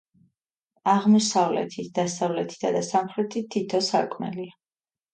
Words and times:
აღმოსავლეთით, 0.93 1.91
დასავლეთითა 2.01 2.75
და 2.79 2.83
სამხრეთით 2.91 3.49
თითო 3.59 3.87
სარკმელია. 3.93 4.61